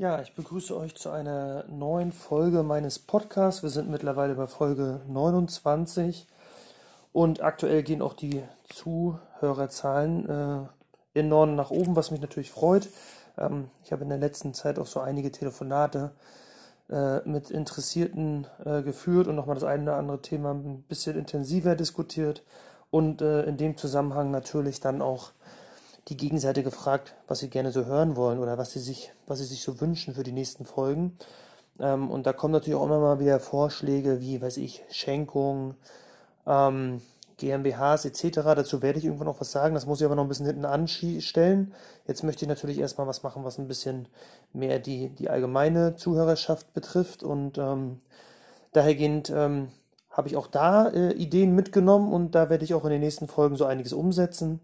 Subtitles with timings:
[0.00, 3.62] Ja, ich begrüße euch zu einer neuen Folge meines Podcasts.
[3.62, 6.26] Wir sind mittlerweile bei Folge 29
[7.12, 12.88] und aktuell gehen auch die Zuhörerzahlen äh, enorm nach oben, was mich natürlich freut.
[13.36, 16.12] Ähm, ich habe in der letzten Zeit auch so einige Telefonate
[16.88, 21.76] äh, mit Interessierten äh, geführt und nochmal das eine oder andere Thema ein bisschen intensiver
[21.76, 22.42] diskutiert
[22.90, 25.32] und äh, in dem Zusammenhang natürlich dann auch
[26.08, 29.44] die Gegenseite gefragt, was sie gerne so hören wollen oder was sie sich, was sie
[29.44, 31.16] sich so wünschen für die nächsten Folgen.
[31.78, 35.74] Ähm, und da kommen natürlich auch immer mal wieder Vorschläge wie, weiß ich, Schenkung,
[36.46, 37.00] ähm,
[37.38, 38.40] GmbHs etc.
[38.44, 39.74] Dazu werde ich irgendwann noch was sagen.
[39.74, 41.72] Das muss ich aber noch ein bisschen hinten anstellen.
[42.06, 44.08] Jetzt möchte ich natürlich erstmal was machen, was ein bisschen
[44.52, 47.22] mehr die, die allgemeine Zuhörerschaft betrifft.
[47.22, 47.98] Und ähm,
[48.72, 49.68] dahergehend ähm,
[50.10, 53.28] habe ich auch da äh, Ideen mitgenommen und da werde ich auch in den nächsten
[53.28, 54.60] Folgen so einiges umsetzen.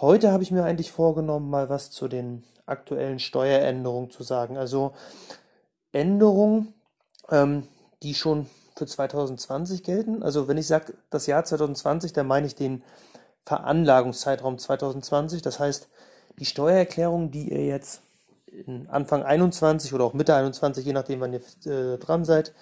[0.00, 4.56] Heute habe ich mir eigentlich vorgenommen, mal was zu den aktuellen Steueränderungen zu sagen.
[4.56, 4.92] Also
[5.92, 6.74] Änderungen,
[7.30, 7.66] ähm,
[8.02, 10.22] die schon für 2020 gelten.
[10.22, 12.82] Also wenn ich sage das Jahr 2020, dann meine ich den
[13.44, 15.42] Veranlagungszeitraum 2020.
[15.42, 15.88] Das heißt,
[16.38, 18.02] die Steuererklärung, die ihr jetzt
[18.88, 21.40] Anfang 21 oder auch Mitte 21, je nachdem, wann ihr
[21.94, 22.52] äh, dran seid,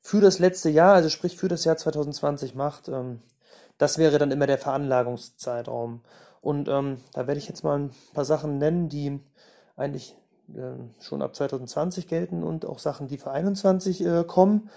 [0.00, 3.20] für das letzte Jahr, also sprich für das Jahr 2020 macht, ähm,
[3.78, 6.02] das wäre dann immer der Veranlagungszeitraum.
[6.42, 9.20] Und ähm, da werde ich jetzt mal ein paar Sachen nennen, die
[9.76, 10.16] eigentlich
[10.54, 14.68] äh, schon ab 2020 gelten und auch Sachen, die für 21 äh, kommen.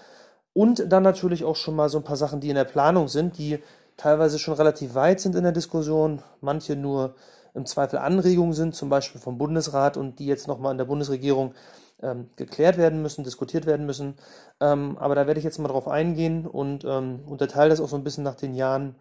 [0.54, 3.36] Und dann natürlich auch schon mal so ein paar Sachen, die in der Planung sind,
[3.36, 3.58] die
[3.96, 7.14] teilweise schon relativ weit sind in der Diskussion, manche nur
[7.52, 11.54] im Zweifel Anregungen sind, zum Beispiel vom Bundesrat und die jetzt nochmal in der Bundesregierung
[12.02, 14.14] ähm, geklärt werden müssen, diskutiert werden müssen.
[14.60, 17.96] Ähm, aber da werde ich jetzt mal drauf eingehen und ähm, unterteile das auch so
[17.96, 18.94] ein bisschen nach den Jahren.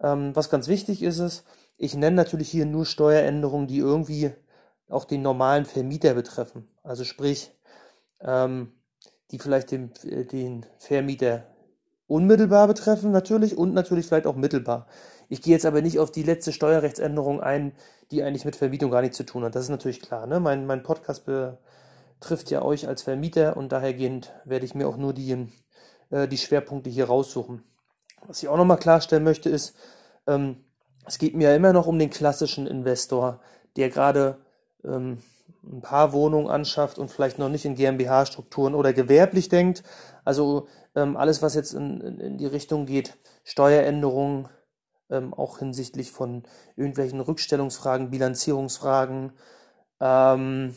[0.00, 1.44] Ähm, was ganz wichtig ist, ist,
[1.78, 4.32] ich nenne natürlich hier nur Steueränderungen, die irgendwie
[4.88, 6.68] auch den normalen Vermieter betreffen.
[6.82, 7.52] Also sprich,
[8.20, 8.72] ähm,
[9.30, 11.46] die vielleicht den, äh, den Vermieter
[12.08, 14.86] unmittelbar betreffen natürlich und natürlich vielleicht auch mittelbar.
[15.28, 17.72] Ich gehe jetzt aber nicht auf die letzte Steuerrechtsänderung ein,
[18.10, 19.54] die eigentlich mit Vermietung gar nichts zu tun hat.
[19.54, 20.26] Das ist natürlich klar.
[20.26, 20.40] Ne?
[20.40, 25.12] Mein, mein Podcast betrifft ja euch als Vermieter und dahergehend werde ich mir auch nur
[25.12, 25.48] die,
[26.10, 27.62] äh, die Schwerpunkte hier raussuchen.
[28.26, 29.76] Was ich auch nochmal klarstellen möchte, ist,
[30.26, 30.64] ähm,
[31.08, 33.40] es geht mir immer noch um den klassischen Investor,
[33.76, 34.38] der gerade
[34.84, 35.18] ähm,
[35.64, 39.82] ein paar Wohnungen anschafft und vielleicht noch nicht in GmbH-Strukturen oder gewerblich denkt.
[40.24, 44.48] Also ähm, alles, was jetzt in, in, in, die Richtung geht, Steueränderungen,
[45.10, 46.42] ähm, auch hinsichtlich von
[46.76, 49.32] irgendwelchen Rückstellungsfragen, Bilanzierungsfragen,
[50.00, 50.76] ähm,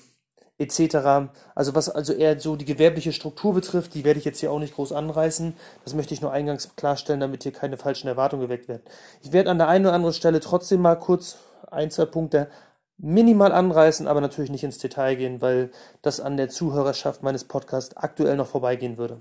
[0.62, 1.30] etc.
[1.56, 4.60] Also was also eher so die gewerbliche Struktur betrifft, die werde ich jetzt hier auch
[4.60, 5.54] nicht groß anreißen.
[5.84, 8.84] Das möchte ich nur eingangs klarstellen, damit hier keine falschen Erwartungen geweckt werden.
[9.22, 11.38] Ich werde an der einen oder anderen Stelle trotzdem mal kurz
[11.70, 12.50] ein, zwei Punkte
[12.98, 17.98] minimal anreißen, aber natürlich nicht ins Detail gehen, weil das an der Zuhörerschaft meines Podcasts
[17.98, 19.18] aktuell noch vorbeigehen würde.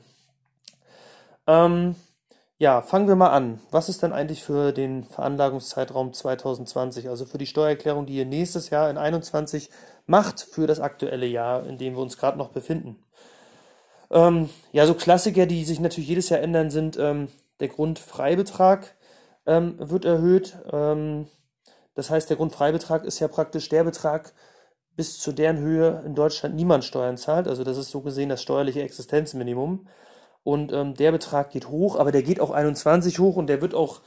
[1.46, 1.96] Ähm,
[2.58, 3.58] ja, fangen wir mal an.
[3.70, 8.68] Was ist denn eigentlich für den Veranlagungszeitraum 2020, also für die Steuererklärung, die ihr nächstes
[8.68, 9.70] Jahr in 2021
[10.10, 13.02] macht für das aktuelle Jahr, in dem wir uns gerade noch befinden?
[14.10, 17.28] Ähm, ja, so Klassiker, die sich natürlich jedes Jahr ändern, sind ähm,
[17.60, 18.96] der Grundfreibetrag
[19.46, 20.56] ähm, wird erhöht.
[20.72, 21.28] Ähm,
[21.94, 24.34] das heißt, der Grundfreibetrag ist ja praktisch der Betrag,
[24.96, 27.46] bis zu deren Höhe in Deutschland niemand Steuern zahlt.
[27.46, 29.86] Also das ist so gesehen das steuerliche Existenzminimum.
[30.42, 33.74] Und ähm, der Betrag geht hoch, aber der geht auch 21 hoch und der wird
[33.74, 34.00] auch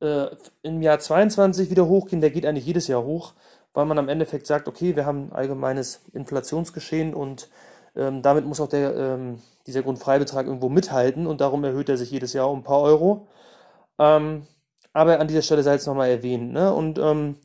[0.00, 0.26] äh,
[0.62, 2.20] im Jahr 22 wieder hochgehen.
[2.20, 3.34] Der geht eigentlich jedes Jahr hoch
[3.78, 7.48] weil man am Endeffekt sagt, okay, wir haben ein allgemeines Inflationsgeschehen und
[7.94, 12.10] ähm, damit muss auch der, ähm, dieser Grundfreibetrag irgendwo mithalten und darum erhöht er sich
[12.10, 13.28] jedes Jahr um ein paar Euro.
[14.00, 14.42] Ähm,
[14.92, 16.52] aber an dieser Stelle sei es nochmal erwähnt.
[16.52, 16.74] Ne?
[16.74, 17.36] Und ähm,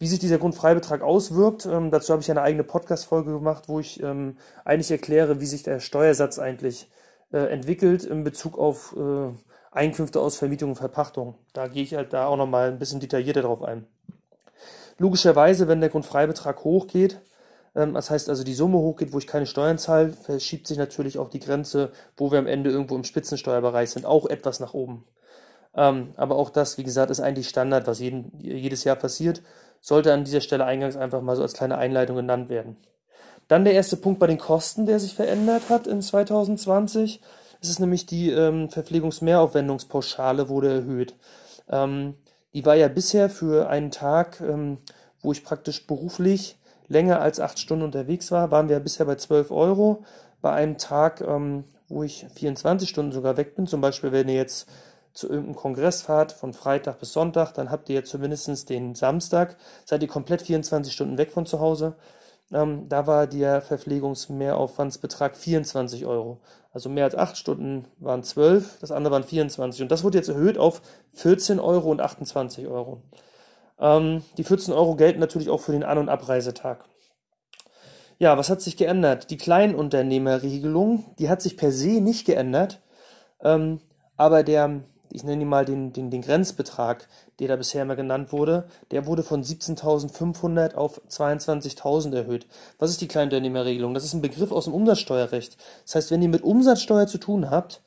[0.00, 4.02] wie sich dieser Grundfreibetrag auswirkt, ähm, dazu habe ich eine eigene Podcast-Folge gemacht, wo ich
[4.02, 6.90] ähm, eigentlich erkläre, wie sich der Steuersatz eigentlich
[7.32, 9.28] äh, entwickelt in Bezug auf äh,
[9.70, 11.36] Einkünfte aus Vermietung und Verpachtung.
[11.52, 13.86] Da gehe ich halt da auch nochmal ein bisschen detaillierter drauf ein.
[14.98, 17.20] Logischerweise, wenn der Grundfreibetrag hochgeht,
[17.74, 21.18] ähm, das heißt also die Summe hochgeht, wo ich keine Steuern zahle, verschiebt sich natürlich
[21.18, 25.04] auch die Grenze, wo wir am Ende irgendwo im Spitzensteuerbereich sind, auch etwas nach oben.
[25.74, 29.42] Ähm, aber auch das, wie gesagt, ist eigentlich Standard, was jeden, jedes Jahr passiert,
[29.80, 32.76] sollte an dieser Stelle eingangs einfach mal so als kleine Einleitung genannt werden.
[33.46, 37.20] Dann der erste Punkt bei den Kosten, der sich verändert hat in 2020.
[37.62, 41.14] Es ist nämlich die ähm, Verpflegungsmehraufwendungspauschale wurde erhöht.
[41.68, 42.14] Ähm,
[42.58, 44.78] die war ja bisher für einen Tag, ähm,
[45.22, 46.58] wo ich praktisch beruflich
[46.88, 50.02] länger als acht Stunden unterwegs war, waren wir bisher bei 12 Euro.
[50.42, 54.34] Bei einem Tag, ähm, wo ich 24 Stunden sogar weg bin, zum Beispiel wenn ihr
[54.34, 54.68] jetzt
[55.12, 59.54] zu irgendeinem Kongress fahrt, von Freitag bis Sonntag, dann habt ihr ja zumindest den Samstag,
[59.84, 61.94] seid ihr komplett 24 Stunden weg von zu Hause.
[62.52, 66.40] Ähm, da war der Verpflegungsmehraufwandsbetrag 24 Euro.
[66.72, 69.82] Also mehr als 8 Stunden waren 12, das andere waren 24.
[69.82, 70.80] Und das wurde jetzt erhöht auf
[71.14, 73.02] 14 Euro und 28 Euro.
[73.78, 76.84] Ähm, die 14 Euro gelten natürlich auch für den An- und Abreisetag.
[78.18, 79.30] Ja, was hat sich geändert?
[79.30, 82.80] Die Kleinunternehmerregelung, die hat sich per se nicht geändert,
[83.42, 83.80] ähm,
[84.16, 84.80] aber der
[85.10, 87.08] ich nenne ihn mal den, den, den Grenzbetrag,
[87.38, 92.46] der da bisher immer genannt wurde, der wurde von 17.500 auf 22.000 erhöht.
[92.78, 93.94] Was ist die Kleinunternehmerregelung?
[93.94, 95.56] Das ist ein Begriff aus dem Umsatzsteuerrecht.
[95.84, 97.80] Das heißt, wenn ihr mit Umsatzsteuer zu tun habt,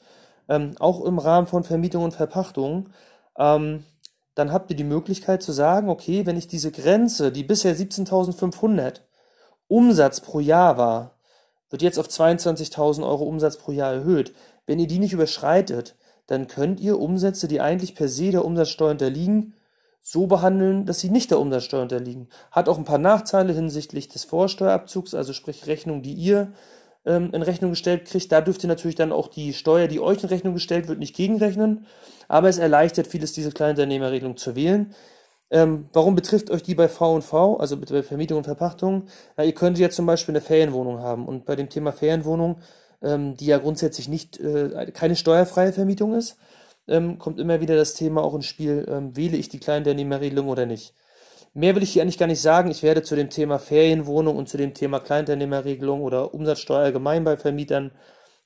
[0.49, 2.89] ähm, auch im Rahmen von Vermietung und Verpachtung,
[3.37, 3.83] ähm,
[4.35, 9.01] dann habt ihr die Möglichkeit zu sagen, okay, wenn ich diese Grenze, die bisher 17.500
[9.67, 11.15] Umsatz pro Jahr war,
[11.69, 14.33] wird jetzt auf 22.000 Euro Umsatz pro Jahr erhöht.
[14.65, 15.95] Wenn ihr die nicht überschreitet,
[16.31, 19.53] dann könnt ihr Umsätze, die eigentlich per se der Umsatzsteuer unterliegen,
[19.99, 22.29] so behandeln, dass sie nicht der Umsatzsteuer unterliegen.
[22.51, 26.53] Hat auch ein paar Nachteile hinsichtlich des Vorsteuerabzugs, also sprich Rechnung, die ihr
[27.05, 28.31] ähm, in Rechnung gestellt kriegt.
[28.31, 31.17] Da dürft ihr natürlich dann auch die Steuer, die euch in Rechnung gestellt wird, nicht
[31.17, 31.85] gegenrechnen.
[32.29, 34.95] Aber es erleichtert vieles, diese Kleinunternehmerregelung zu wählen.
[35.49, 39.07] Ähm, warum betrifft euch die bei V&V, also bei Vermietung und Verpachtung?
[39.35, 41.27] Na, ihr könnt jetzt zum Beispiel eine Ferienwohnung haben.
[41.27, 42.61] Und bei dem Thema Ferienwohnung
[43.01, 46.37] ähm, die ja grundsätzlich nicht äh, keine steuerfreie Vermietung ist,
[46.87, 50.65] ähm, kommt immer wieder das Thema auch ins Spiel, ähm, wähle ich die Kleinunternehmerregelung oder
[50.65, 50.93] nicht.
[51.53, 52.71] Mehr will ich hier eigentlich gar nicht sagen.
[52.71, 57.35] Ich werde zu dem Thema Ferienwohnung und zu dem Thema Kleinunternehmerregelung oder Umsatzsteuer allgemein bei
[57.35, 57.91] Vermietern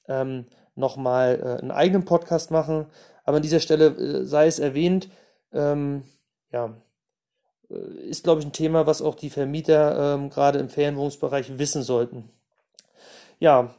[0.07, 2.87] ähm, nochmal äh, einen eigenen Podcast machen.
[3.23, 5.09] Aber an dieser Stelle äh, sei es erwähnt,
[5.53, 6.03] ähm,
[6.51, 6.75] ja,
[7.69, 7.75] äh,
[8.09, 12.29] ist, glaube ich, ein Thema, was auch die Vermieter ähm, gerade im Ferienwohnungsbereich wissen sollten.
[13.39, 13.75] Ja,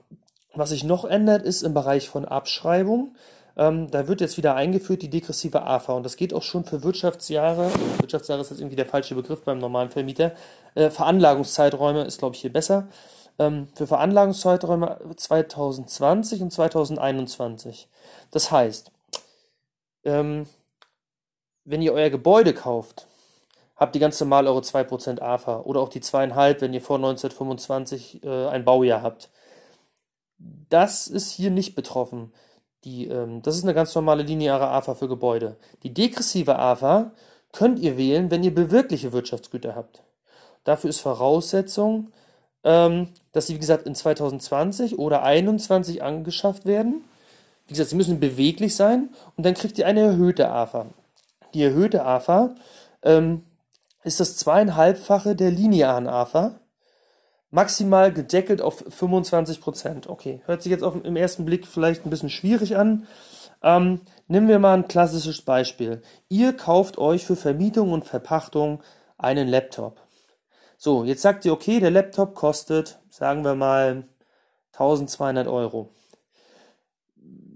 [0.58, 3.14] was sich noch ändert, ist im Bereich von Abschreibung.
[3.56, 6.82] Ähm, da wird jetzt wieder eingeführt die degressive AFA und das geht auch schon für
[6.82, 7.70] Wirtschaftsjahre.
[7.98, 10.32] Wirtschaftsjahre ist jetzt irgendwie der falsche Begriff beim normalen Vermieter.
[10.74, 12.88] Äh, Veranlagungszeiträume ist, glaube ich, hier besser.
[13.38, 17.88] Ähm, für Veranlagungszeiträume 2020 und 2021.
[18.30, 18.90] Das heißt,
[20.04, 20.46] ähm,
[21.64, 23.06] wenn ihr euer Gebäude kauft,
[23.76, 28.22] habt ihr ganz normal eure 2% AFA oder auch die 2,5, wenn ihr vor 1925
[28.22, 29.30] äh, ein Baujahr habt.
[30.38, 32.32] Das ist hier nicht betroffen.
[32.84, 35.56] Die, ähm, das ist eine ganz normale lineare AFA für Gebäude.
[35.82, 37.12] Die degressive AFA
[37.52, 40.02] könnt ihr wählen, wenn ihr bewirkliche Wirtschaftsgüter habt.
[40.64, 42.12] Dafür ist Voraussetzung,
[42.64, 47.04] ähm, dass sie, wie gesagt, in 2020 oder 2021 angeschafft werden.
[47.66, 50.86] Wie gesagt, sie müssen beweglich sein und dann kriegt ihr eine erhöhte AFA.
[51.54, 52.54] Die erhöhte AFA
[53.02, 53.42] ähm,
[54.04, 56.60] ist das zweieinhalbfache der linearen AFA
[57.50, 60.08] maximal gedeckelt auf 25 Prozent.
[60.08, 63.06] Okay, hört sich jetzt auf, im ersten Blick vielleicht ein bisschen schwierig an.
[63.62, 66.02] Ähm, nehmen wir mal ein klassisches Beispiel.
[66.28, 68.82] Ihr kauft euch für Vermietung und Verpachtung
[69.18, 70.00] einen Laptop.
[70.76, 74.04] So, jetzt sagt ihr, okay, der Laptop kostet, sagen wir mal,
[74.72, 75.90] 1200 Euro.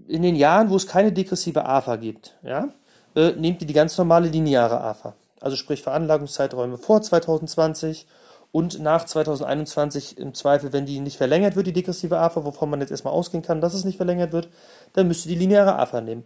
[0.07, 2.69] In den Jahren, wo es keine degressive AFA gibt, ja,
[3.15, 5.15] äh, nehmt ihr die ganz normale lineare AFA.
[5.39, 8.07] Also sprich Veranlagungszeiträume vor 2020
[8.51, 12.81] und nach 2021 im Zweifel, wenn die nicht verlängert wird, die degressive AFA, wovon man
[12.81, 14.49] jetzt erstmal ausgehen kann, dass es nicht verlängert wird,
[14.93, 16.25] dann müsst ihr die lineare AFA nehmen.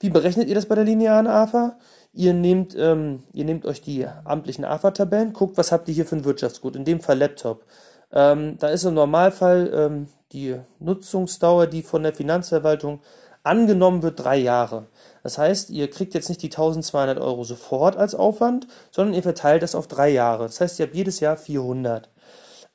[0.00, 1.76] Wie berechnet ihr das bei der linearen AFA?
[2.12, 6.16] Ihr nehmt, ähm, ihr nehmt euch die amtlichen AFA-Tabellen, guckt, was habt ihr hier für
[6.16, 7.64] ein Wirtschaftsgut, in dem Fall Laptop.
[8.10, 13.00] Ähm, da ist im Normalfall ähm, die Nutzungsdauer, die von der Finanzverwaltung
[13.42, 14.86] angenommen wird, drei Jahre.
[15.26, 19.60] Das heißt, ihr kriegt jetzt nicht die 1200 Euro sofort als Aufwand, sondern ihr verteilt
[19.64, 20.44] das auf drei Jahre.
[20.44, 22.08] Das heißt, ihr habt jedes Jahr 400.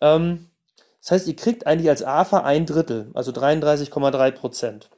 [0.01, 0.49] Ähm,
[0.99, 4.89] das heißt, ihr kriegt eigentlich als AFA ein Drittel, also 33,3 Prozent.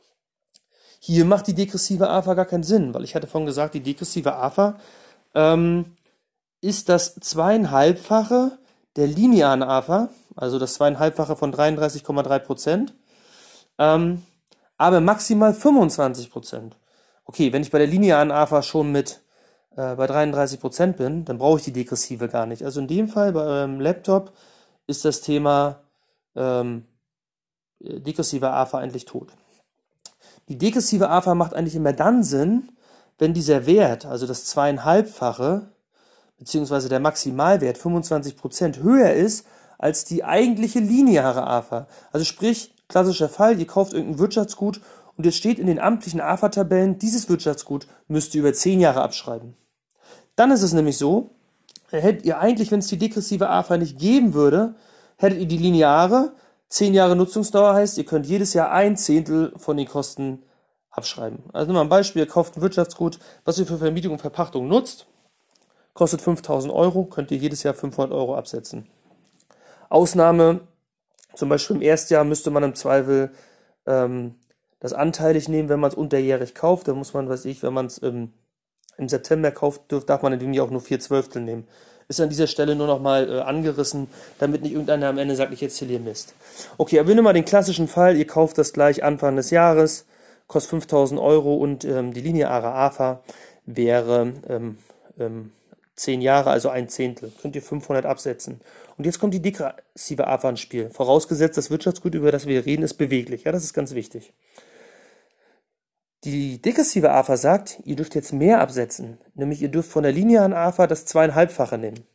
[0.97, 4.33] Hier macht die degressive AFA gar keinen Sinn, weil ich hatte vorhin gesagt, die degressive
[4.33, 4.79] AFA
[5.35, 5.95] ähm,
[6.59, 8.57] ist das zweieinhalbfache
[8.95, 12.95] der linearen AFA, also das zweieinhalbfache von 33,3 Prozent,
[13.77, 14.23] ähm,
[14.79, 16.77] aber maximal 25 Prozent
[17.25, 19.21] okay, wenn ich bei der linearen AFA schon mit
[19.75, 22.63] äh, bei 33% bin, dann brauche ich die degressive gar nicht.
[22.63, 24.33] Also in dem Fall bei eurem Laptop
[24.87, 25.81] ist das Thema
[26.35, 26.85] ähm,
[27.79, 29.33] degressive AFA eigentlich tot.
[30.49, 32.69] Die degressive AFA macht eigentlich immer dann Sinn,
[33.17, 35.69] wenn dieser Wert, also das zweieinhalbfache,
[36.37, 39.45] beziehungsweise der Maximalwert 25% höher ist
[39.77, 41.87] als die eigentliche lineare AFA.
[42.11, 44.81] Also sprich, klassischer Fall, ihr kauft irgendein Wirtschaftsgut
[45.17, 49.55] und jetzt steht in den amtlichen AFA-Tabellen, dieses Wirtschaftsgut müsst ihr über 10 Jahre abschreiben.
[50.35, 51.31] Dann ist es nämlich so,
[51.89, 54.75] hättet ihr eigentlich, wenn es die degressive AFA nicht geben würde,
[55.17, 56.33] hättet ihr die lineare,
[56.69, 60.41] 10 Jahre Nutzungsdauer heißt, ihr könnt jedes Jahr ein Zehntel von den Kosten
[60.89, 61.43] abschreiben.
[61.53, 64.67] Also nehmen wir ein Beispiel, ihr kauft ein Wirtschaftsgut, was ihr für Vermietung und Verpachtung
[64.67, 65.05] nutzt,
[65.93, 68.87] kostet 5000 Euro, könnt ihr jedes Jahr 500 Euro absetzen.
[69.89, 70.61] Ausnahme,
[71.35, 73.31] zum Beispiel im Erstjahr müsste man im Zweifel
[73.85, 74.35] ähm,
[74.83, 76.89] das anteilig nehmen, wenn man es unterjährig kauft.
[76.89, 78.33] Da muss man, weiß ich, wenn man es ähm,
[78.97, 81.65] im September kauft, dürf, darf man Jahr auch nur vier Zwölftel nehmen.
[82.09, 84.07] Ist an dieser Stelle nur nochmal äh, angerissen,
[84.39, 86.35] damit nicht irgendeiner am Ende sagt, ich erzähle Mist.
[86.77, 90.05] Okay, aber wir nehmen mal den klassischen Fall, ihr kauft das gleich Anfang des Jahres,
[90.47, 93.23] kostet 5000 Euro und ähm, die lineare AFA
[93.65, 94.77] wäre ähm,
[95.17, 95.51] ähm,
[95.95, 97.31] 10 Jahre, also ein Zehntel.
[97.41, 98.59] Könnt ihr 500 absetzen.
[98.97, 100.89] Und jetzt kommt die degressive AFA ins Spiel.
[100.89, 103.45] Vorausgesetzt, das Wirtschaftsgut, über das wir reden, ist beweglich.
[103.45, 104.33] Ja, das ist ganz wichtig.
[106.23, 109.17] Die degressive AFA sagt, ihr dürft jetzt mehr absetzen.
[109.33, 112.05] Nämlich ihr dürft von der linearen AFA das zweieinhalbfache nehmen.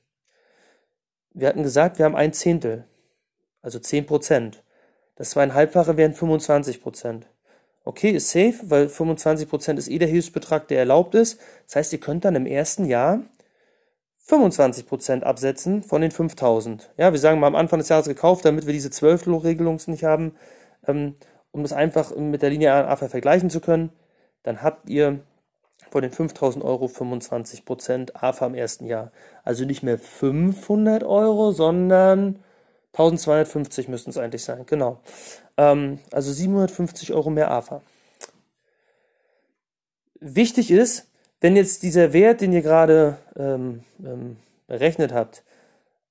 [1.34, 2.84] Wir hatten gesagt, wir haben ein Zehntel.
[3.60, 4.64] Also 10 Prozent.
[5.16, 7.26] Das zweieinhalbfache wären 25 Prozent.
[7.84, 11.40] Okay, ist safe, weil 25 Prozent ist eh der Hilfsbetrag, der erlaubt ist.
[11.66, 13.22] Das heißt, ihr könnt dann im ersten Jahr
[14.18, 16.90] 25 Prozent absetzen von den 5000.
[16.96, 20.04] Ja, wir sagen mal am Anfang des Jahres gekauft, damit wir diese 12 Regelung nicht
[20.04, 20.34] haben,
[20.86, 21.14] ähm,
[21.58, 23.90] um das einfach mit der linearen AFA vergleichen zu können.
[24.44, 25.20] Dann habt ihr
[25.90, 29.10] von den 5000 Euro 25 Prozent AFA im ersten Jahr.
[29.42, 32.38] Also nicht mehr 500 Euro, sondern
[32.92, 35.00] 1250 müssten es eigentlich sein, genau.
[35.56, 37.82] Ähm, also 750 Euro mehr AFA.
[40.20, 41.08] Wichtig ist,
[41.40, 44.36] wenn jetzt dieser Wert, den ihr gerade ähm, ähm,
[44.66, 45.42] berechnet habt,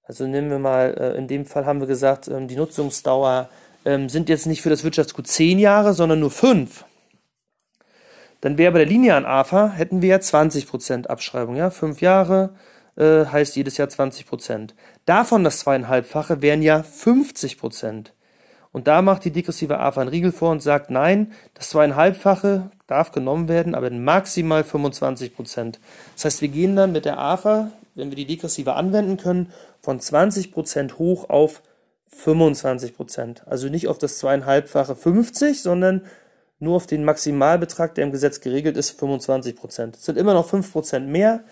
[0.04, 3.50] also nehmen wir mal, äh, in dem Fall haben wir gesagt, ähm, die Nutzungsdauer
[3.88, 6.84] ähm, sind jetzt nicht für das Wirtschaftsgut 10 Jahre, sondern nur 5.
[8.42, 12.54] Dann wäre bei der linearen AFA, hätten wir ja 20% Abschreibung, ja, 5 Jahre,
[12.98, 14.76] äh, heißt jedes Jahr 20%.
[15.06, 18.12] Davon das zweieinhalbfache wären ja 50%.
[18.74, 23.12] Und da macht die degressive AFA einen Riegel vor und sagt, nein, das zweieinhalbfache darf
[23.14, 25.80] genommen werden, aber maximal 25%.
[26.14, 30.02] Das heißt, wir gehen dann mit der AFA, wenn wir die degressive anwenden können, von
[30.02, 31.62] 20% hoch auf
[32.16, 33.46] 25%.
[33.46, 36.06] Also nicht auf das zweieinhalbfache 50, sondern
[36.60, 39.96] nur auf den Maximalbetrag, der im Gesetz geregelt ist, 25%.
[39.96, 41.44] Es sind immer noch 5% mehr,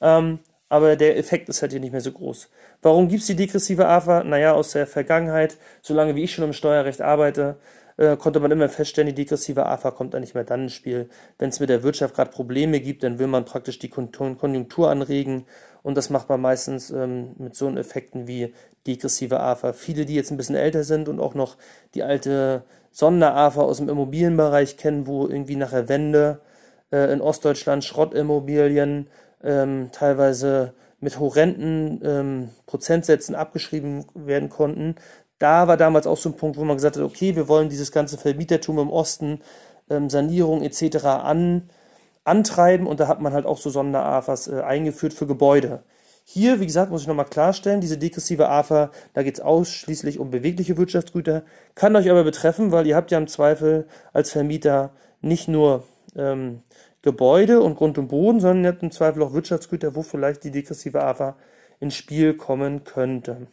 [0.00, 2.48] ähm, aber der Effekt ist halt hier nicht mehr so groß.
[2.82, 4.24] Warum gibt es die degressive AFA?
[4.24, 7.56] Naja, aus der Vergangenheit, solange wie ich schon im Steuerrecht arbeite,
[7.96, 11.08] äh, konnte man immer feststellen, die degressive AFA kommt dann nicht mehr dann ins Spiel.
[11.38, 15.46] Wenn es mit der Wirtschaft gerade Probleme gibt, dann will man praktisch die Konjunktur anregen
[15.84, 18.54] und das macht man meistens ähm, mit so Effekten wie
[18.86, 19.74] degressive AFA.
[19.74, 21.58] Viele, die jetzt ein bisschen älter sind und auch noch
[21.94, 26.40] die alte Sonder-AFA aus dem Immobilienbereich kennen, wo irgendwie nach der Wende
[26.90, 29.08] äh, in Ostdeutschland Schrottimmobilien
[29.42, 34.94] ähm, teilweise mit horrenden ähm, Prozentsätzen abgeschrieben werden konnten.
[35.38, 37.92] Da war damals auch so ein Punkt, wo man gesagt hat, okay, wir wollen dieses
[37.92, 39.40] ganze Vermietertum im Osten,
[39.90, 41.04] ähm, Sanierung etc.
[41.04, 41.68] An,
[42.24, 45.82] antreiben und da hat man halt auch so Sonder-AFAs äh, eingeführt für Gebäude.
[46.26, 50.30] Hier, wie gesagt, muss ich nochmal klarstellen, diese degressive AFA, da geht es ausschließlich um
[50.30, 55.48] bewegliche Wirtschaftsgüter, kann euch aber betreffen, weil ihr habt ja im Zweifel als Vermieter nicht
[55.48, 55.84] nur
[56.16, 56.62] ähm,
[57.02, 60.50] Gebäude und Grund und Boden, sondern ihr habt im Zweifel auch Wirtschaftsgüter, wo vielleicht die
[60.50, 61.36] degressive AFA
[61.78, 63.48] ins Spiel kommen könnte.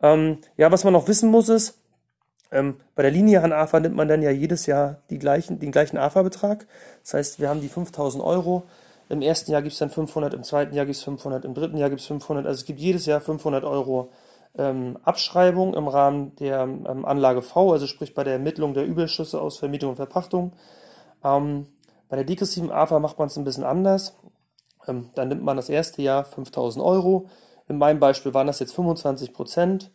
[0.00, 1.79] Ähm, ja, was man noch wissen muss ist,
[2.50, 6.66] ähm, bei der linearen AFA nimmt man dann ja jedes Jahr gleichen, den gleichen AFA-Betrag.
[7.02, 8.64] Das heißt, wir haben die 5000 Euro.
[9.08, 11.76] Im ersten Jahr gibt es dann 500, im zweiten Jahr gibt es 500, im dritten
[11.76, 12.46] Jahr gibt es 500.
[12.46, 14.10] Also es gibt jedes Jahr 500 Euro
[14.56, 19.40] ähm, Abschreibung im Rahmen der ähm, Anlage V, also sprich bei der Ermittlung der Überschüsse
[19.40, 20.52] aus Vermietung und Verpachtung.
[21.24, 21.66] Ähm,
[22.08, 24.16] bei der degressiven AFA macht man es ein bisschen anders.
[24.86, 27.28] Ähm, dann nimmt man das erste Jahr 5000 Euro.
[27.68, 29.90] In meinem Beispiel waren das jetzt 25 Prozent.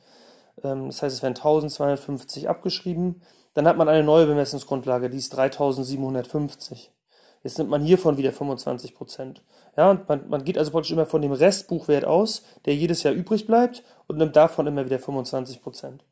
[0.63, 3.21] Ähm, das heißt, es werden 1250 abgeschrieben.
[3.53, 6.91] Dann hat man eine neue Bemessungsgrundlage, die ist 3750.
[7.43, 9.43] Jetzt nimmt man hiervon wieder 25 Prozent.
[9.77, 13.45] Ja, man, man geht also praktisch immer von dem Restbuchwert aus, der jedes Jahr übrig
[13.45, 16.03] bleibt, und nimmt davon immer wieder 25 Prozent.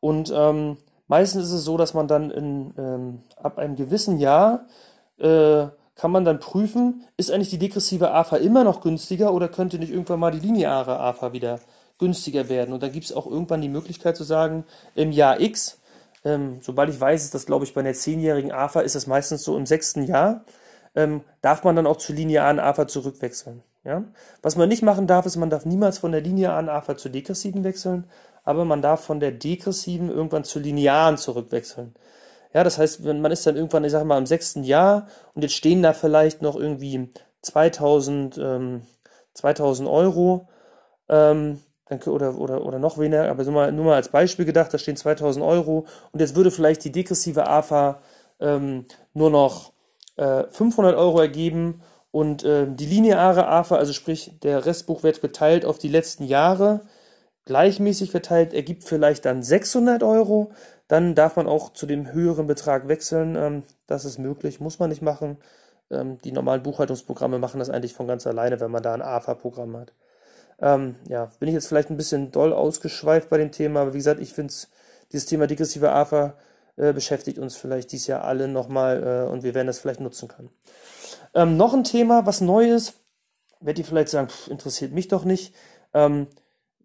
[0.00, 0.76] Und ähm,
[1.08, 4.66] meistens ist es so, dass man dann in, ähm, ab einem gewissen Jahr
[5.18, 9.78] äh, kann man dann prüfen, ist eigentlich die degressive AFA immer noch günstiger oder könnte
[9.78, 11.58] nicht irgendwann mal die lineare AFA wieder
[11.98, 12.72] günstiger werden?
[12.72, 15.80] Und dann gibt es auch irgendwann die Möglichkeit zu sagen, im Jahr X,
[16.24, 19.44] ähm, sobald ich weiß, ist das glaube ich bei einer zehnjährigen AFA, ist das meistens
[19.44, 20.44] so im sechsten Jahr,
[20.94, 23.62] ähm, darf man dann auch zur linearen AFA zurückwechseln.
[23.84, 24.04] Ja?
[24.42, 27.64] Was man nicht machen darf, ist, man darf niemals von der linearen AFA zur degressiven
[27.64, 28.04] wechseln,
[28.42, 31.94] aber man darf von der degressiven irgendwann zur linearen zurückwechseln.
[32.54, 35.54] Ja, das heißt, man ist dann irgendwann, ich sage mal, im sechsten Jahr und jetzt
[35.54, 37.10] stehen da vielleicht noch irgendwie
[37.42, 38.82] 2000, ähm,
[39.34, 40.48] 2000 Euro
[41.08, 41.60] ähm,
[42.06, 44.96] oder, oder, oder noch weniger, aber nur mal, nur mal als Beispiel gedacht, da stehen
[44.96, 48.00] 2000 Euro und jetzt würde vielleicht die degressive AFA
[48.40, 49.72] ähm, nur noch
[50.16, 55.78] äh, 500 Euro ergeben und äh, die lineare AFA, also sprich der Restbuchwert geteilt auf
[55.78, 56.80] die letzten Jahre,
[57.44, 60.50] gleichmäßig verteilt, ergibt vielleicht dann 600 Euro.
[60.88, 63.36] Dann darf man auch zu dem höheren Betrag wechseln.
[63.36, 65.38] Ähm, das ist möglich, muss man nicht machen.
[65.90, 69.76] Ähm, die normalen Buchhaltungsprogramme machen das eigentlich von ganz alleine, wenn man da ein AFA-Programm
[69.76, 69.92] hat.
[70.60, 73.98] Ähm, ja, bin ich jetzt vielleicht ein bisschen doll ausgeschweift bei dem Thema, aber wie
[73.98, 74.52] gesagt, ich finde
[75.12, 76.34] dieses Thema degressive AFA
[76.76, 80.28] äh, beschäftigt uns vielleicht dieses Jahr alle nochmal äh, und wir werden das vielleicht nutzen
[80.28, 80.50] können.
[81.34, 82.94] Ähm, noch ein Thema, was neu ist,
[83.60, 85.54] werdet ihr vielleicht sagen, pff, interessiert mich doch nicht.
[85.94, 86.28] Ähm,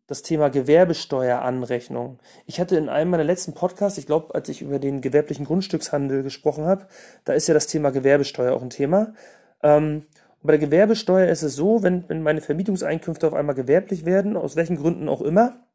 [0.07, 2.19] das Thema Gewerbesteueranrechnung.
[2.45, 6.21] Ich hatte in einem meiner letzten Podcasts, ich glaube, als ich über den gewerblichen Grundstückshandel
[6.21, 6.87] gesprochen habe,
[7.23, 9.13] da ist ja das Thema Gewerbesteuer auch ein Thema.
[9.63, 10.05] Ähm,
[10.43, 14.55] bei der Gewerbesteuer ist es so, wenn, wenn meine Vermietungseinkünfte auf einmal gewerblich werden, aus
[14.55, 15.65] welchen Gründen auch immer,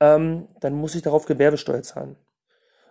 [0.00, 2.16] ähm, dann muss ich darauf Gewerbesteuer zahlen.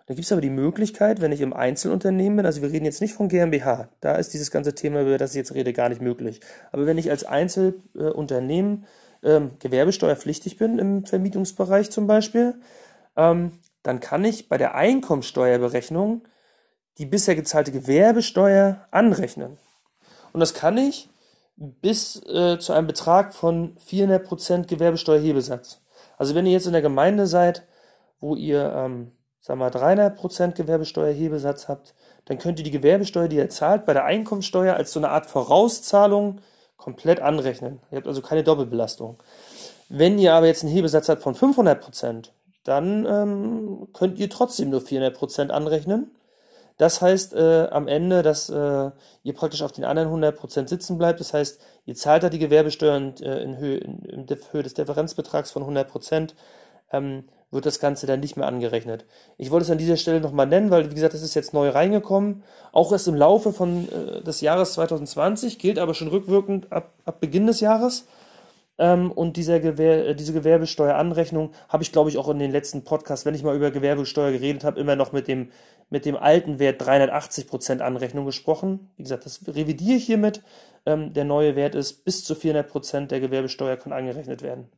[0.06, 3.00] Da gibt es aber die Möglichkeit, wenn ich im Einzelunternehmen bin, also wir reden jetzt
[3.00, 6.00] nicht von GmbH, da ist dieses ganze Thema, über das ich jetzt rede, gar nicht
[6.00, 6.40] möglich.
[6.72, 8.86] Aber wenn ich als Einzelunternehmen
[9.22, 12.54] ähm, gewerbesteuerpflichtig bin, im Vermietungsbereich zum Beispiel,
[13.16, 16.22] ähm, dann kann ich bei der Einkommensteuerberechnung
[16.98, 19.58] die bisher gezahlte Gewerbesteuer anrechnen.
[20.32, 21.08] Und das kann ich
[21.56, 25.80] bis äh, zu einem Betrag von 400% Gewerbesteuerhebesatz.
[26.16, 27.64] Also wenn ihr jetzt in der Gemeinde seid,
[28.20, 31.94] wo ihr, ähm, sagen wir mal, 300% Gewerbesteuerhebesatz habt,
[32.24, 35.26] dann könnt ihr die Gewerbesteuer, die ihr zahlt, bei der Einkommensteuer als so eine Art
[35.26, 36.40] Vorauszahlung
[36.76, 37.80] komplett anrechnen.
[37.90, 39.18] Ihr habt also keine Doppelbelastung.
[39.88, 42.32] Wenn ihr aber jetzt einen Hebesatz habt von 500 Prozent,
[42.64, 46.10] dann ähm, könnt ihr trotzdem nur 400 Prozent anrechnen.
[46.80, 48.90] Das heißt äh, am Ende, dass äh,
[49.22, 51.20] ihr praktisch auf den anderen 100 Prozent sitzen bleibt.
[51.20, 54.72] Das heißt, ihr zahlt da die Gewerbesteuer und, äh, in, Höhe, in, in Höhe des
[54.72, 56.34] Differenzbetrags von 100 Prozent.
[56.90, 59.04] Ähm, wird das Ganze dann nicht mehr angerechnet.
[59.36, 61.68] Ich wollte es an dieser Stelle nochmal nennen, weil, wie gesagt, das ist jetzt neu
[61.68, 62.44] reingekommen.
[62.72, 67.20] Auch erst im Laufe von, äh, des Jahres 2020, gilt aber schon rückwirkend ab, ab
[67.20, 68.06] Beginn des Jahres.
[68.78, 72.84] Ähm, und dieser Gewer äh, diese Gewerbesteueranrechnung habe ich, glaube ich, auch in den letzten
[72.84, 75.50] Podcasts, wenn ich mal über Gewerbesteuer geredet habe, immer noch mit dem,
[75.90, 78.90] mit dem alten Wert 380% Anrechnung gesprochen.
[78.96, 80.42] Wie gesagt, das revidiere ich hiermit.
[80.86, 84.70] Ähm, der neue Wert ist, bis zu 400% der Gewerbesteuer kann angerechnet werden.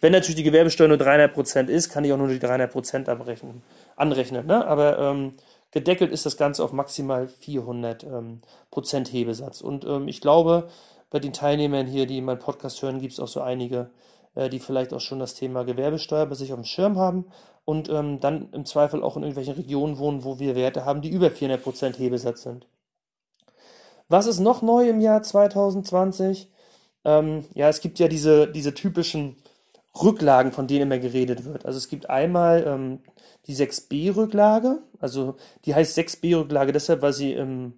[0.00, 3.62] Wenn natürlich die Gewerbesteuer nur 300% ist, kann ich auch nur die 300 abrechnen,
[3.96, 4.46] anrechnen.
[4.46, 4.66] Ne?
[4.66, 5.34] Aber ähm,
[5.70, 8.38] gedeckelt ist das Ganze auf maximal 400 ähm,
[8.70, 9.60] Prozent Hebesatz.
[9.60, 10.68] Und ähm, ich glaube,
[11.10, 13.90] bei den Teilnehmern hier, die meinen Podcast hören, gibt es auch so einige,
[14.34, 17.26] äh, die vielleicht auch schon das Thema Gewerbesteuer bei sich auf dem Schirm haben
[17.68, 21.10] und ähm, dann im Zweifel auch in irgendwelchen Regionen wohnen, wo wir Werte haben, die
[21.10, 22.66] über 400 Prozent Hebesatz sind.
[24.08, 26.50] Was ist noch neu im Jahr 2020?
[27.04, 29.36] Ähm, ja, es gibt ja diese, diese typischen
[30.02, 31.66] Rücklagen, von denen immer geredet wird.
[31.66, 33.00] Also es gibt einmal ähm,
[33.46, 37.74] die 6b-Rücklage, also die heißt 6b-Rücklage deshalb, weil sie im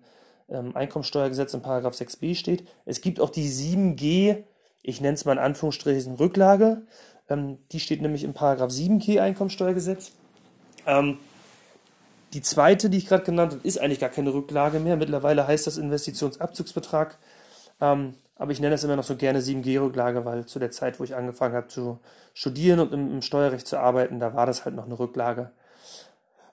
[0.48, 2.64] ähm, Einkommensteuergesetz in Paragraph 6b steht.
[2.84, 4.44] Es gibt auch die 7g,
[4.84, 6.82] ich nenne es mal in Anführungsstrichen Rücklage,
[7.30, 10.12] ähm, die steht nämlich im Paragraph 7g Einkommensteuergesetz.
[10.86, 11.18] Ähm,
[12.32, 14.96] die zweite, die ich gerade genannt habe, ist eigentlich gar keine Rücklage mehr.
[14.96, 17.18] Mittlerweile heißt das Investitionsabzugsbetrag.
[17.80, 21.04] Ähm, aber ich nenne es immer noch so gerne 7G-Rücklage, weil zu der Zeit, wo
[21.04, 21.98] ich angefangen habe zu
[22.32, 25.50] studieren und im, im Steuerrecht zu arbeiten, da war das halt noch eine Rücklage.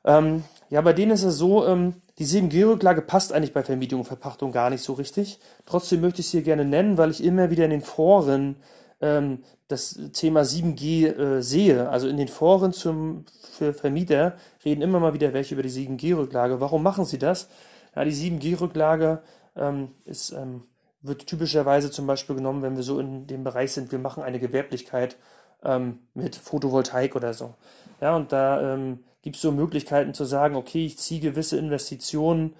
[0.03, 4.05] Ähm, ja, bei denen ist es so, ähm, die 7G-Rücklage passt eigentlich bei Vermietung und
[4.05, 5.39] Verpachtung gar nicht so richtig.
[5.65, 8.57] Trotzdem möchte ich es hier gerne nennen, weil ich immer wieder in den Foren
[9.01, 11.89] ähm, das Thema 7G äh, sehe.
[11.89, 16.59] Also in den Foren zum, für Vermieter reden immer mal wieder welche über die 7G-Rücklage.
[16.59, 17.49] Warum machen sie das?
[17.95, 19.21] Ja, die 7G-Rücklage
[19.55, 20.63] ähm, ist ähm,
[21.01, 24.39] wird typischerweise zum Beispiel genommen, wenn wir so in dem Bereich sind, wir machen eine
[24.39, 25.17] Gewerblichkeit
[25.63, 27.55] ähm, mit Photovoltaik oder so.
[28.01, 32.53] Ja, und da ähm, gibt es so Möglichkeiten zu sagen, okay, ich ziehe gewisse Investitionen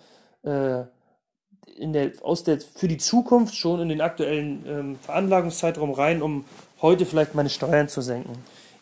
[0.43, 0.83] äh,
[1.75, 6.45] in der, aus der, für die Zukunft schon in den aktuellen ähm, Veranlagungszeitraum rein, um
[6.81, 8.33] heute vielleicht meine Steuern zu senken.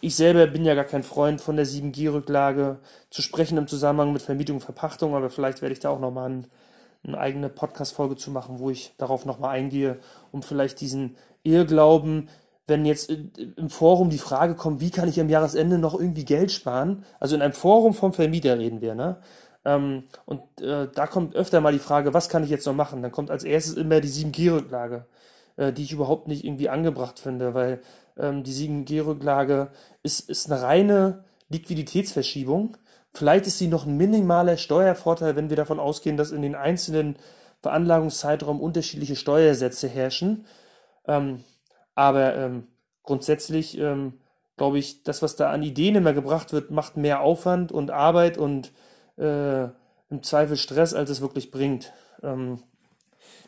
[0.01, 2.77] Ich selber bin ja gar kein Freund von der 7G-Rücklage
[3.09, 6.29] zu sprechen im Zusammenhang mit Vermietung und Verpachtung, aber vielleicht werde ich da auch nochmal
[6.29, 6.47] einen
[7.07, 9.97] eine eigene Podcast-Folge zu machen, wo ich darauf nochmal eingehe,
[10.31, 12.29] um vielleicht diesen Irrglauben,
[12.67, 16.51] wenn jetzt im Forum die Frage kommt, wie kann ich am Jahresende noch irgendwie Geld
[16.51, 17.05] sparen?
[17.19, 19.17] Also in einem Forum vom Vermieter reden wir, ne?
[19.65, 23.01] Ähm, und äh, da kommt öfter mal die Frage, was kann ich jetzt noch machen?
[23.01, 25.05] Dann kommt als erstes immer die 7G-Rücklage,
[25.57, 27.81] äh, die ich überhaupt nicht irgendwie angebracht finde, weil
[28.17, 29.69] ähm, die 7G-Rücklage
[30.03, 32.77] ist, ist eine reine Liquiditätsverschiebung
[33.15, 37.15] Vielleicht ist sie noch ein minimaler Steuervorteil, wenn wir davon ausgehen, dass in den einzelnen
[37.61, 40.45] Veranlagungszeitraum unterschiedliche Steuersätze herrschen.
[41.07, 41.41] Ähm,
[41.95, 42.67] aber ähm,
[43.03, 44.19] grundsätzlich ähm,
[44.57, 48.37] glaube ich, das, was da an Ideen immer gebracht wird, macht mehr Aufwand und Arbeit
[48.37, 48.73] und
[49.17, 49.63] äh,
[50.09, 51.91] im Zweifel Stress, als es wirklich bringt.
[52.23, 52.59] Ähm,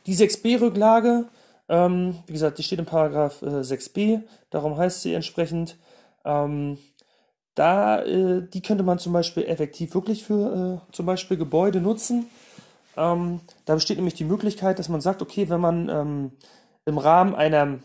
[0.06, 1.26] die 6b-Rücklage,
[1.70, 5.78] ähm, wie gesagt, die steht in Paragraph äh, 6b, darum heißt sie entsprechend.
[6.24, 6.78] Ähm,
[7.56, 12.28] da, äh, die könnte man zum Beispiel effektiv wirklich für äh, zum Beispiel Gebäude nutzen.
[12.96, 16.32] Ähm, da besteht nämlich die Möglichkeit, dass man sagt, okay, wenn man ähm,
[16.86, 17.80] im Rahmen einer,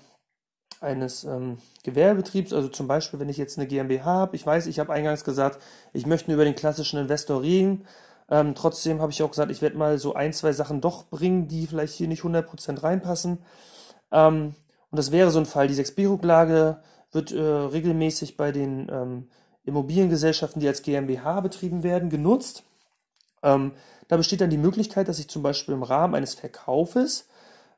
[0.82, 4.78] eines ähm, Gewerbebetriebs, also zum Beispiel, wenn ich jetzt eine GmbH habe, ich weiß, ich
[4.78, 5.60] habe eingangs gesagt,
[5.92, 7.86] ich möchte über den klassischen Investor reden.
[8.30, 11.48] Ähm, trotzdem habe ich auch gesagt, ich werde mal so ein, zwei Sachen doch bringen,
[11.48, 13.38] die vielleicht hier nicht 100% reinpassen.
[14.10, 14.54] Ähm,
[14.90, 15.68] und das wäre so ein Fall.
[15.68, 16.78] Die 6b-Rücklage
[17.12, 19.28] wird äh, regelmäßig bei den ähm,
[19.64, 22.64] Immobiliengesellschaften, die als GmbH betrieben werden, genutzt.
[23.42, 23.72] Ähm,
[24.08, 27.28] da besteht dann die Möglichkeit, dass ich zum Beispiel im Rahmen eines Verkaufes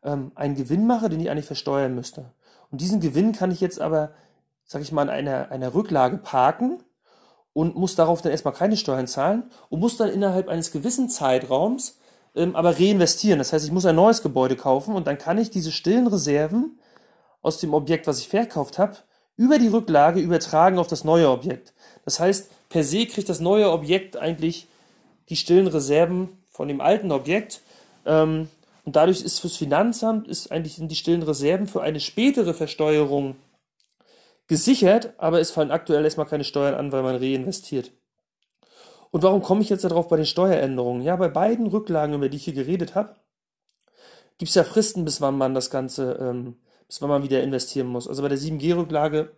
[0.02, 2.26] ähm, einen Gewinn mache, den ich eigentlich versteuern müsste.
[2.70, 4.12] Und diesen Gewinn kann ich jetzt aber,
[4.64, 6.82] sag ich mal, in einer, einer Rücklage parken
[7.52, 11.98] und muss darauf dann erstmal keine Steuern zahlen und muss dann innerhalb eines gewissen Zeitraums
[12.34, 13.38] ähm, aber reinvestieren.
[13.38, 16.78] Das heißt, ich muss ein neues Gebäude kaufen und dann kann ich diese stillen Reserven
[17.42, 18.96] aus dem Objekt, was ich verkauft habe,
[19.36, 21.72] über die Rücklage übertragen auf das neue Objekt.
[22.04, 24.68] Das heißt, per se kriegt das neue Objekt eigentlich
[25.28, 27.60] die stillen Reserven von dem alten Objekt.
[28.06, 28.48] Ähm,
[28.84, 33.36] und dadurch ist fürs Finanzamt ist eigentlich die stillen Reserven für eine spätere Versteuerung
[34.46, 37.92] gesichert, aber es fallen aktuell erstmal keine Steuern an, weil man reinvestiert.
[39.10, 41.02] Und warum komme ich jetzt darauf bei den Steueränderungen?
[41.02, 43.14] Ja, bei beiden Rücklagen, über die ich hier geredet habe,
[44.38, 47.86] gibt es ja Fristen, bis wann man das Ganze, ähm, bis wann man wieder investieren
[47.86, 48.08] muss.
[48.08, 49.30] Also bei der 7G-Rücklage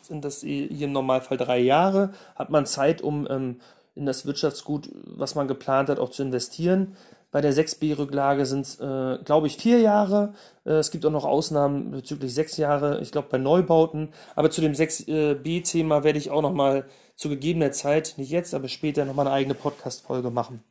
[0.00, 3.60] sind das hier im Normalfall drei Jahre, hat man Zeit, um ähm,
[3.94, 6.96] in das Wirtschaftsgut, was man geplant hat, auch zu investieren.
[7.32, 10.34] Bei der 6b-Rücklage sind es, äh, glaube ich, vier Jahre.
[10.66, 14.10] Äh, es gibt auch noch Ausnahmen bezüglich sechs Jahre, ich glaube bei Neubauten.
[14.36, 16.84] Aber zu dem 6b-Thema werde ich auch noch mal
[17.16, 20.62] zu gegebener Zeit, nicht jetzt, aber später noch mal eine eigene Podcast-Folge machen.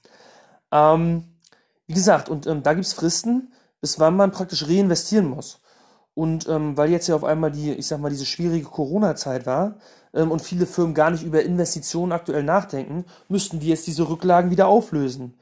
[0.72, 1.24] Ähm,
[1.88, 5.62] wie gesagt, und ähm, da gibt es Fristen, bis wann man praktisch reinvestieren muss.
[6.14, 9.76] Und ähm, weil jetzt ja auf einmal die, ich sag mal, diese schwierige Corona-Zeit war
[10.14, 14.52] ähm, und viele Firmen gar nicht über Investitionen aktuell nachdenken, müssten die jetzt diese Rücklagen
[14.52, 15.34] wieder auflösen.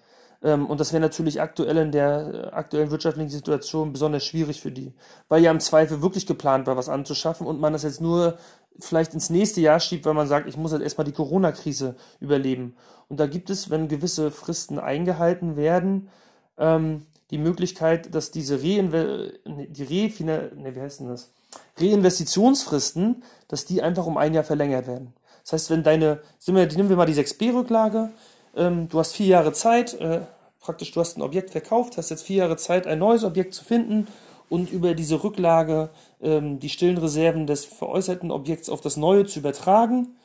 [0.44, 4.72] Ähm, und das wäre natürlich aktuell in der äh, aktuellen wirtschaftlichen Situation besonders schwierig für
[4.72, 4.94] die,
[5.28, 8.38] weil ja im Zweifel wirklich geplant war, was anzuschaffen und man das jetzt nur
[8.80, 12.76] vielleicht ins nächste Jahr schiebt, weil man sagt, ich muss jetzt erstmal die Corona-Krise überleben.
[13.10, 16.10] Und da gibt es, wenn gewisse Fristen eingehalten werden,
[16.58, 21.32] ähm, die Möglichkeit, dass diese Reinve die Refina ne, wie heißt denn das?
[21.78, 25.14] Reinvestitionsfristen, dass die einfach um ein Jahr verlängert werden.
[25.44, 28.12] Das heißt, wenn deine, nehmen wir mal die 6b-Rücklage,
[28.56, 30.22] ähm, du hast vier Jahre Zeit, äh,
[30.60, 33.64] praktisch du hast ein Objekt verkauft, hast jetzt vier Jahre Zeit, ein neues Objekt zu
[33.64, 34.08] finden
[34.50, 35.90] und über diese Rücklage
[36.22, 40.16] ähm, die stillen Reserven des veräußerten Objekts auf das neue zu übertragen.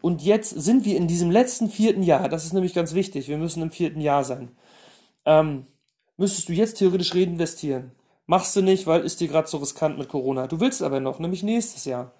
[0.00, 3.38] Und jetzt sind wir in diesem letzten vierten Jahr, das ist nämlich ganz wichtig, wir
[3.38, 4.50] müssen im vierten Jahr sein,
[5.24, 5.66] ähm,
[6.16, 7.92] müsstest du jetzt theoretisch reinvestieren.
[8.26, 10.46] Machst du nicht, weil ist dir gerade so riskant mit Corona.
[10.46, 12.12] Du willst aber noch, nämlich nächstes Jahr.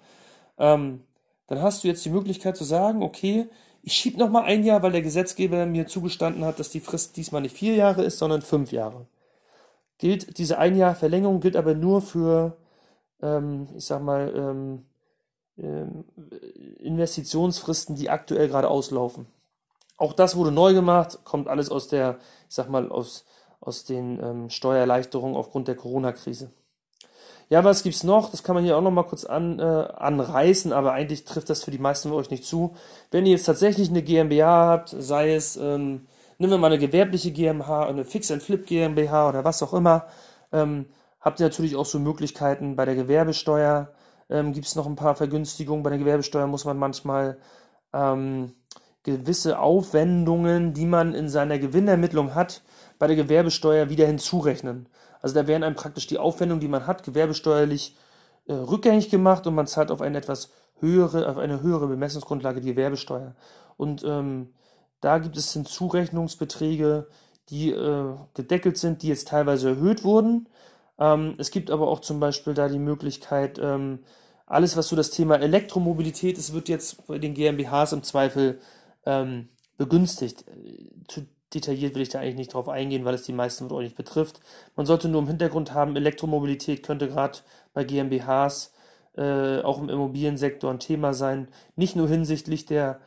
[0.57, 1.03] Ähm,
[1.47, 3.47] dann hast du jetzt die Möglichkeit zu sagen, okay,
[3.81, 7.17] ich schiebe noch mal ein Jahr, weil der Gesetzgeber mir zugestanden hat, dass die Frist
[7.17, 9.07] diesmal nicht vier Jahre ist, sondern fünf Jahre.
[9.97, 12.57] Gilt diese ein Jahr Verlängerung gilt aber nur für,
[13.21, 14.85] ähm, ich sag mal, ähm,
[15.57, 16.05] ähm,
[16.79, 19.27] Investitionsfristen, die aktuell gerade auslaufen.
[19.97, 23.25] Auch das wurde neu gemacht, kommt alles aus der, ich sag mal, aus,
[23.59, 26.51] aus den ähm, Steuererleichterungen aufgrund der Corona-Krise.
[27.51, 28.29] Ja, was gibt's noch?
[28.29, 31.63] Das kann man hier auch noch mal kurz an, äh, anreißen, aber eigentlich trifft das
[31.63, 32.75] für die meisten von euch nicht zu.
[33.09, 36.05] Wenn ihr jetzt tatsächlich eine GmbH habt, sei es, ähm,
[36.37, 40.05] nehmen wir mal eine gewerbliche GmbH, eine Fix-and-Flip GmbH oder was auch immer,
[40.51, 40.85] ähm,
[41.21, 43.93] habt ihr natürlich auch so Möglichkeiten bei der Gewerbesteuer.
[44.29, 45.81] Ähm, Gibt es noch ein paar Vergünstigungen.
[45.81, 47.39] Bei der Gewerbesteuer muss man manchmal
[47.93, 48.53] ähm,
[49.01, 52.61] gewisse Aufwendungen, die man in seiner Gewinnermittlung hat,
[52.99, 54.87] bei der Gewerbesteuer wieder hinzurechnen.
[55.21, 57.95] Also da werden einem praktisch die Aufwendungen, die man hat, gewerbesteuerlich
[58.47, 62.69] äh, rückgängig gemacht und man zahlt auf eine etwas höhere, auf eine höhere Bemessungsgrundlage die
[62.69, 63.35] Gewerbesteuer.
[63.77, 64.53] Und ähm,
[65.01, 67.07] da gibt es Hinzurechnungsbeträge,
[67.49, 70.47] die äh, gedeckelt sind, die jetzt teilweise erhöht wurden.
[70.99, 73.99] Ähm, es gibt aber auch zum Beispiel da die Möglichkeit, ähm,
[74.45, 78.59] alles, was so das Thema Elektromobilität ist, wird jetzt bei den GmbHs im Zweifel
[79.05, 80.43] ähm, begünstigt.
[81.07, 83.85] Zu detailliert will ich da eigentlich nicht drauf eingehen, weil es die meisten von euch
[83.85, 84.39] nicht betrifft.
[84.75, 87.39] Man sollte nur im Hintergrund haben, Elektromobilität könnte gerade
[87.73, 88.73] bei GmbHs
[89.17, 91.47] äh, auch im Immobiliensektor ein Thema sein.
[91.75, 92.99] Nicht nur hinsichtlich der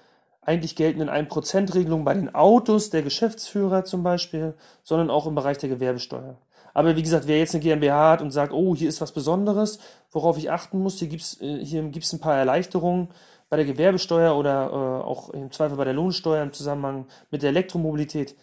[0.42, 5.68] eigentlich geltenden 1%-Regelung bei den Autos der Geschäftsführer zum Beispiel, sondern auch im Bereich der
[5.68, 6.36] Gewerbesteuer.
[6.74, 9.78] Aber wie gesagt, wer jetzt eine GmbH hat und sagt, oh, hier ist was Besonderes,
[10.10, 13.08] worauf ich achten muss, hier gibt's äh, hier gibt's ein paar Erleichterungen,
[13.52, 17.50] bei der Gewerbesteuer oder äh, auch im Zweifel bei der Lohnsteuer im Zusammenhang mit der
[17.50, 18.34] Elektromobilität,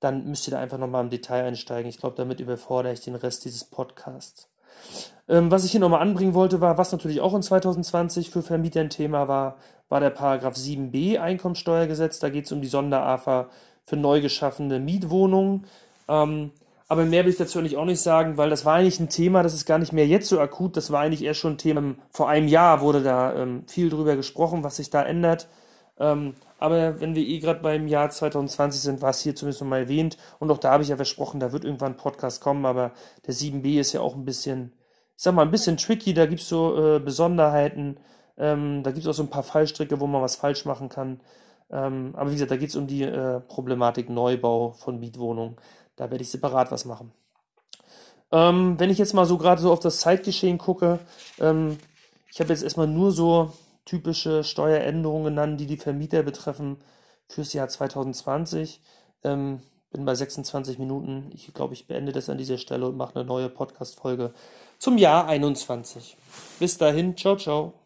[0.00, 1.86] dann müsst ihr da einfach nochmal im Detail einsteigen.
[1.86, 4.48] Ich glaube, damit überfordere ich den Rest dieses Podcasts.
[5.28, 8.80] Ähm, was ich hier nochmal anbringen wollte, war, was natürlich auch in 2020 für Vermieter
[8.80, 9.58] ein Thema war,
[9.90, 12.18] war der Paragraph 7b Einkommensteuergesetz.
[12.20, 13.50] Da geht es um die Sonderafa
[13.84, 15.66] für neu geschaffene Mietwohnungen.
[16.08, 16.52] Ähm,
[16.86, 19.42] aber mehr will ich dazu eigentlich auch nicht sagen, weil das war eigentlich ein Thema,
[19.42, 20.76] das ist gar nicht mehr jetzt so akut.
[20.76, 21.94] Das war eigentlich eher schon ein Thema.
[22.10, 25.48] Vor einem Jahr wurde da ähm, viel drüber gesprochen, was sich da ändert.
[25.98, 29.68] Ähm, aber wenn wir eh gerade beim Jahr 2020 sind, war es hier zumindest noch
[29.68, 30.18] mal erwähnt.
[30.38, 32.66] Und auch da habe ich ja versprochen, da wird irgendwann ein Podcast kommen.
[32.66, 32.92] Aber
[33.26, 34.72] der 7b ist ja auch ein bisschen,
[35.16, 36.12] ich sag mal, ein bisschen tricky.
[36.12, 37.98] Da gibt es so äh, Besonderheiten.
[38.36, 41.20] Ähm, da gibt es auch so ein paar Fallstricke, wo man was falsch machen kann.
[41.70, 45.56] Ähm, aber wie gesagt, da geht es um die äh, Problematik Neubau von Mietwohnungen.
[45.96, 47.12] Da werde ich separat was machen.
[48.32, 50.98] Ähm, wenn ich jetzt mal so gerade so auf das Zeitgeschehen gucke,
[51.40, 51.78] ähm,
[52.32, 53.52] ich habe jetzt erstmal nur so
[53.84, 56.78] typische Steueränderungen genannt, die die Vermieter betreffen
[57.28, 58.80] fürs Jahr 2020.
[59.22, 59.60] Ähm,
[59.92, 61.30] bin bei 26 Minuten.
[61.32, 64.34] Ich glaube, ich beende das an dieser Stelle und mache eine neue Podcast-Folge
[64.78, 66.16] zum Jahr 21.
[66.58, 67.83] Bis dahin, ciao, ciao.